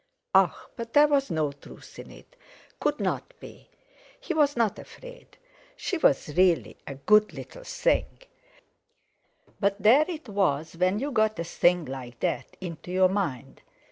[0.33, 0.65] Ah!
[0.77, 3.69] but there was no truth in it—could not be.
[4.19, 5.37] He was not afraid;
[5.75, 8.17] she was really a good little thing.
[9.59, 13.61] But there it was when you got a thing like that into your mind.